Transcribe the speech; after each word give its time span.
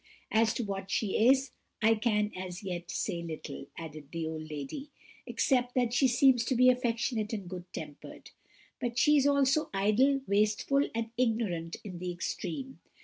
As 0.31 0.55
to 0.55 0.63
what 0.63 0.89
she 0.89 1.27
is, 1.27 1.51
I 1.79 1.93
can 1.93 2.31
as 2.35 2.63
yet 2.63 2.89
say 2.89 3.21
little," 3.21 3.67
added 3.77 4.07
the 4.11 4.25
old 4.25 4.49
lady, 4.49 4.89
"except 5.27 5.75
that 5.75 5.93
she 5.93 6.07
seems 6.07 6.43
to 6.45 6.55
be 6.55 6.71
affectionate 6.71 7.33
and 7.33 7.47
good 7.47 7.71
tempered; 7.71 8.31
but 8.79 8.97
she 8.97 9.15
is 9.15 9.27
also 9.27 9.69
idle, 9.75 10.21
wasteful, 10.25 10.89
and 10.95 11.11
ignorant 11.19 11.75
in 11.83 11.99
the 11.99 12.11
extreme. 12.11 12.79